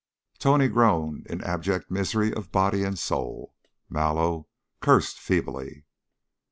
Tony 0.39 0.67
groaned 0.67 1.27
in 1.27 1.43
abject 1.43 1.91
misery 1.91 2.33
of 2.33 2.51
body 2.51 2.83
and 2.83 2.97
soul. 2.97 3.53
Mallow 3.87 4.47
cursed 4.79 5.19
feebly. 5.19 5.85